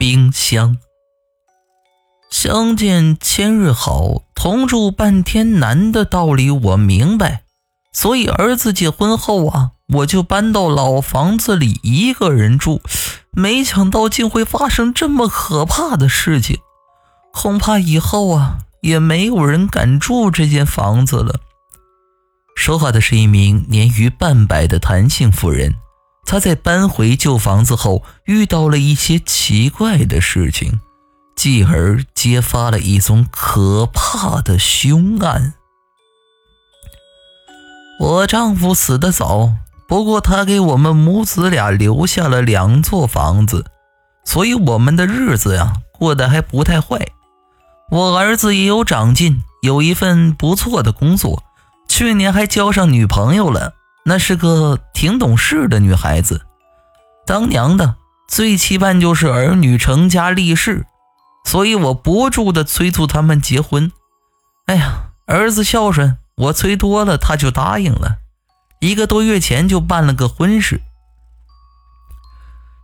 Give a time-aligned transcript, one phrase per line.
[0.00, 0.78] 冰箱。
[2.30, 7.42] 相见千日好，同住半天难的道理我明白，
[7.92, 12.80] 所以儿子结婚后啊，我就搬到老房子里一个人住。
[13.32, 16.56] 没想到竟会发生这么可怕的事情，
[17.34, 21.40] 恐怕以后啊也没有人敢住这间房子了。
[22.56, 25.74] 说话的是一名年逾半百的谭姓妇人，
[26.30, 30.78] 他在搬回旧房子后遇到了一些奇怪的事情，
[31.34, 35.54] 继而揭发了一宗可怕的凶案。
[37.98, 39.54] 我丈夫死得早。
[39.88, 43.66] 不过他给我们母子俩留下了两座房子，
[44.24, 47.08] 所以我们的日子呀过得还不太坏。
[47.90, 51.42] 我儿子也有长进，有一份不错的工作，
[51.88, 56.42] 去年还交上女朋友了，那是个挺懂事的女孩子。
[57.26, 57.96] 当娘的
[58.28, 60.86] 最期盼就是儿女成家立室，
[61.44, 63.92] 所以我不住的催促他们结婚。
[64.66, 68.18] 哎呀，儿子孝顺，我催多了他就答应了。
[68.80, 70.80] 一个多月前就办了个婚事。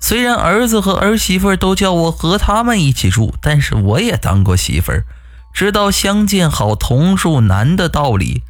[0.00, 5.06] 虽然儿子和儿媳妇都叫我和他们一起住，但是我也当过媳妇儿，
[5.54, 8.42] 知道相见好同住难的道理。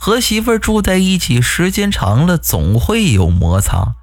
[0.00, 3.96] 和媳妇住在一起时间长了，总会有摩擦。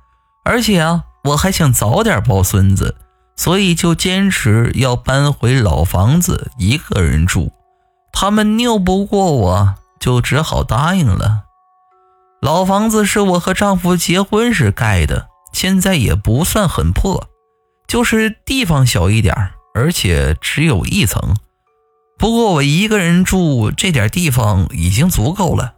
[0.45, 2.95] 而且啊，我还想早点抱孙子，
[3.35, 7.51] 所以就坚持要搬回老房子一个人住。
[8.13, 11.45] 他们拗不过我，就只好答应了。
[12.43, 17.27] 老房子是我和丈夫结婚时盖的，现在也不算很破，
[17.87, 19.35] 就是地方小一点
[19.73, 21.35] 而且只有一层。
[22.19, 25.73] 不过我一个人住，这点地方已经足够了。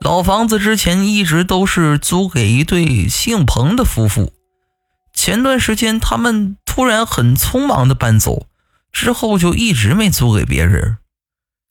[0.00, 4.32] 老房子之前一直都是租给一对姓彭的夫妇，
[5.12, 8.46] 前段时间他们突然很匆忙的搬走，
[8.92, 10.98] 之后就一直没租给别人，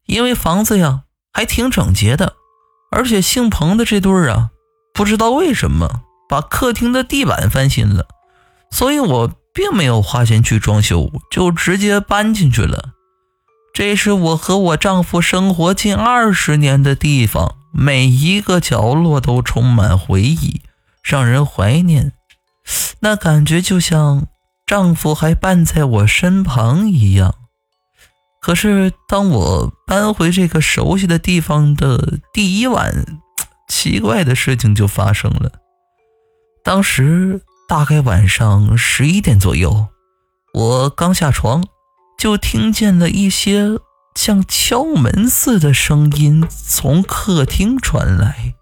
[0.05, 1.01] 因为房子呀。
[1.37, 2.35] 还挺整洁的，
[2.91, 4.51] 而且姓彭的这对儿啊，
[4.93, 8.07] 不知道为什么把客厅的地板翻新了，
[8.71, 12.94] 所以我并没有花钱去装修，就直接搬进去了。
[13.75, 20.61] 这是我和我丈夫生活近二十年的地方，每一个角落都充满回忆，
[21.03, 22.13] 让人怀念。
[23.01, 24.27] 那感觉就像
[24.65, 27.35] 丈夫还伴在我身旁一样。
[28.39, 33.05] 可是，当我搬回这个熟悉的地方的第一晚，
[33.67, 35.51] 奇怪的事情就发生了。
[36.63, 39.87] 当时大概晚上十一点左右，
[40.53, 41.65] 我刚下床，
[42.25, 43.77] 就听见了一些
[44.15, 48.55] 像敲门似的声音从客厅传来。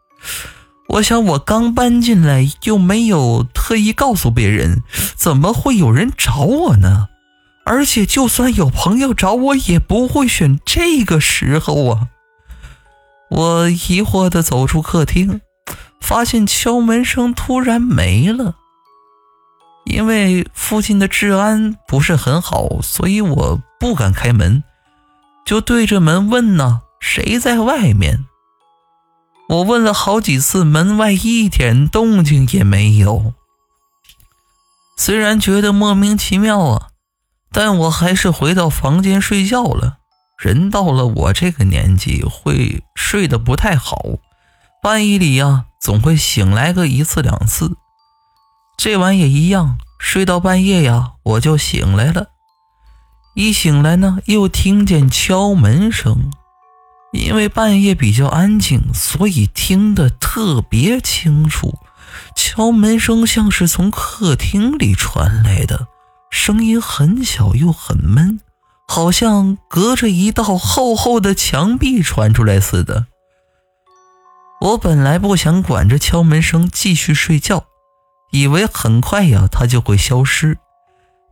[0.90, 4.84] 我想，我刚搬进来，又没有特意告诉别人，
[5.16, 7.08] 怎么会有人找我呢？
[7.64, 12.08] 而且，就算有朋友找我，也不会选这个时候啊！
[13.30, 15.40] 我疑惑地走出客厅，
[16.02, 18.56] 发现敲门声突然没了。
[19.86, 24.64] 因为附近的治安不是很好，所以我不敢开门，
[25.46, 28.26] 就对着门问呢：“谁在外面？”
[29.50, 33.34] 我问了好几次，门外一点动静也没有。
[34.98, 36.90] 虽然觉得莫名其妙啊。
[37.56, 40.00] 但我还是回到房间睡觉了。
[40.40, 44.02] 人到了我这个年纪，会睡得不太好，
[44.82, 47.78] 半夜里呀，总会醒来个一次两次。
[48.84, 52.32] 这晚也一样，睡到半夜呀，我就醒来了。
[53.34, 56.30] 一醒来呢，又听见敲门声。
[57.14, 61.80] 因为半夜比较安静，所以听得特别清楚。
[62.36, 65.88] 敲门声像是从客厅里传来的。
[66.30, 68.42] 声音很小又很闷，
[68.90, 73.06] 好像隔着一道厚厚的墙壁传出来似的。
[74.60, 77.64] 我本来不想管着敲门声继续睡觉，
[78.34, 80.58] 以为很快呀它就会消失，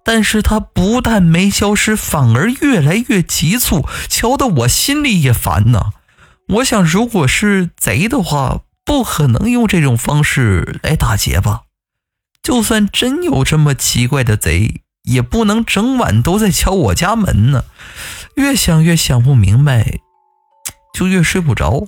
[0.05, 5.91] 但是它不但没消失，反而越来越急促，敲得我心里也烦呐。
[6.47, 11.63] 我想，如果是贼的话，不可能用这种方式来打劫吧？
[12.41, 14.81] 就算真有这么奇怪的贼。
[15.03, 17.65] 也不能整晚都在敲我家门呢，
[18.35, 19.97] 越想越想不明白，
[20.93, 21.87] 就越睡不着，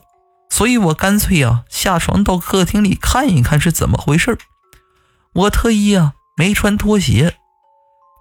[0.50, 4.38] 所以我干脆呀下床到客厅里看一看是怎么回事儿
[5.34, 7.36] 我特意啊没穿拖鞋，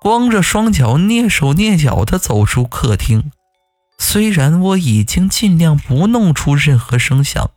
[0.00, 3.31] 光着双脚蹑手蹑脚地走出客厅。
[3.99, 7.50] 虽然我已经尽量不弄出任何声响，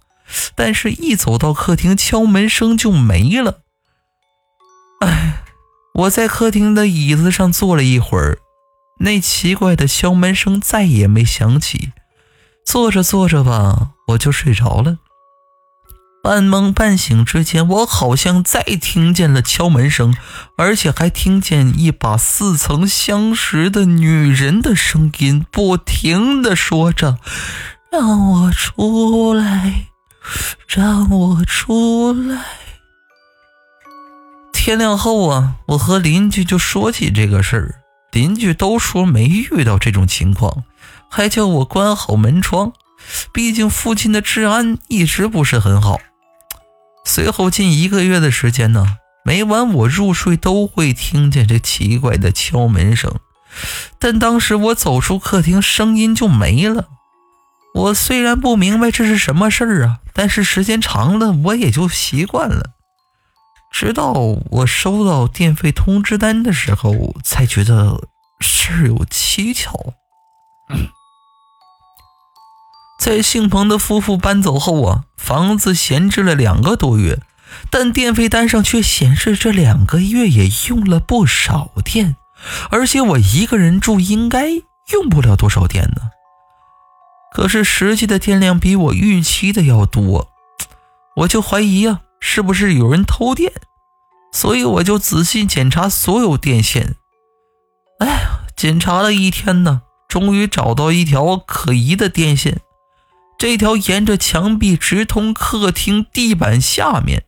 [0.55, 3.59] 但是一走到客厅，敲门声就没了。
[5.01, 5.41] 哎。
[5.95, 8.39] 我在客厅的椅子上坐了一会儿，
[8.99, 11.93] 那奇怪的敲门声再也没响起。
[12.65, 14.97] 坐着坐着吧，我就睡着了。
[16.25, 20.15] 半梦半醒之间，我好像再听见了敲门声，
[20.57, 27.19] 而且还听见一把似曾相识的女人的声音，不停的说着
[27.93, 29.85] ：“让我出来，
[30.67, 32.43] 让我出来。”
[34.51, 37.75] 天亮后啊，我和邻居就说起这个事儿，
[38.11, 40.63] 邻居都说没遇到这种情况，
[41.07, 42.73] 还叫我关好门窗，
[43.31, 45.99] 毕竟附近的治安一直不是很好。
[47.05, 53.19] 随后近一个月的时间呢，每晚我入睡都会听见这奇怪的敲门声，
[53.99, 56.87] 但当时我走出客厅，声音就没了。
[57.75, 62.71] 我虽然不明白这是什么事儿啊，但是时间长了我也就习惯了。
[63.71, 68.07] 直到我收到电费通知单的时候，才觉得
[68.39, 69.93] 事有蹊跷。
[73.05, 77.21] 在姓彭的夫妇搬走后啊，房子闲置了两个多月，
[77.69, 82.15] 但电费单上却显示这两个月也用了不少电，
[82.71, 84.49] 而且我一个人住应该
[84.91, 86.09] 用不了多少电呢。
[87.31, 90.29] 可是实际的电量比我预期的要多，
[91.17, 93.53] 我就怀疑啊，是不是有人偷电？
[94.33, 96.95] 所以我就仔细检查所有电线。
[97.99, 102.61] 哎呀，检查了一天呢，终于找到一条可疑的电线。
[103.47, 107.25] 这条沿着墙壁直通客厅地板下面。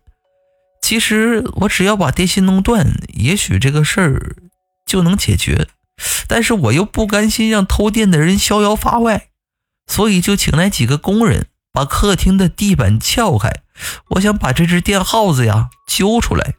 [0.82, 4.36] 其实我只要把电线弄断，也许这个事儿
[4.84, 5.68] 就能解决。
[6.28, 9.28] 但是我又不甘心让偷电的人逍遥法外，
[9.86, 13.52] 所以就请来几个工人把客厅的地板撬开。
[14.16, 16.56] 我想把这只电耗子呀揪出来。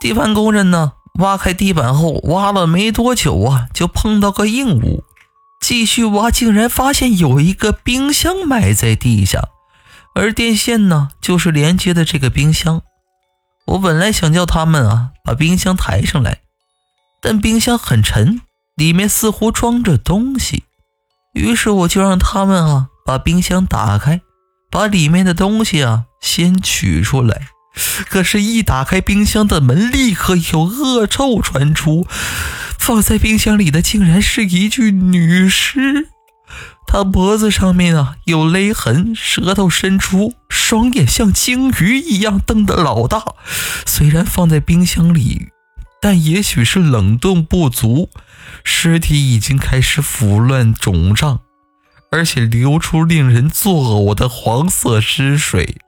[0.00, 5.04] 地盘工人呢，挖开地板后，挖了没多久啊，就碰到个硬物。
[5.68, 9.48] 继续挖，竟然发现有一个冰箱埋在地下，
[10.14, 12.82] 而电线呢，就是连接的这个冰箱。
[13.66, 16.38] 我本来想叫他们啊把冰箱抬上来，
[17.20, 18.42] 但冰箱很沉，
[18.76, 20.62] 里面似乎装着东西。
[21.34, 24.20] 于是我就让他们啊把冰箱打开，
[24.70, 27.48] 把里面的东西啊先取出来。
[28.08, 32.06] 可是，一打开冰箱的门，立刻有恶臭传出。
[32.78, 36.08] 放在冰箱里的竟然是一具女尸，
[36.86, 43.24] 她脖子上面啊有勒痕，舌头伸出，双眼像鲸鱼一样瞪得老大。
[43.84, 45.48] 虽然放在冰箱里，
[46.00, 48.10] 但也许是冷冻不足，
[48.62, 51.40] 尸体已经开始腐烂肿胀，
[52.12, 55.78] 而且流出令人作呕的黄色汁水。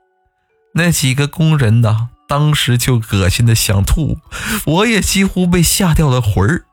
[0.75, 4.19] 那几个工人呢，当时就恶心的想吐，
[4.65, 6.65] 我也几乎被吓掉了魂儿。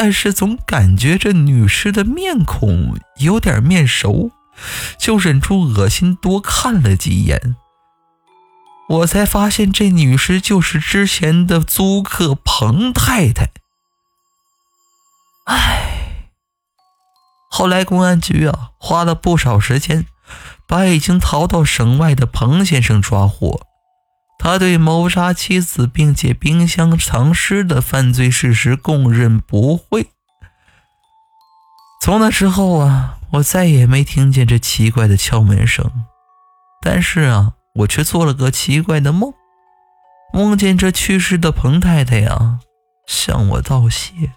[0.00, 4.30] 但是总感觉这女尸的面孔有点面熟，
[4.96, 7.56] 就忍住恶心多看了几眼。
[8.88, 13.50] 我才发现这女尸就是之前的租客彭太太。
[15.46, 16.30] 唉，
[17.50, 20.06] 后来公安局啊花了不少时间，
[20.68, 23.66] 把已经逃到省外的彭先生抓获。
[24.38, 30.08] 他对谋杀妻子并且冰箱藏尸的犯罪事实供认不讳。
[32.00, 35.90] 从那之后啊，我再也没听见这奇怪的敲门声。
[36.80, 39.34] 但是啊，我却做了个奇怪的梦，
[40.32, 42.60] 梦见这去世的彭太太呀
[43.06, 44.32] 向我道谢。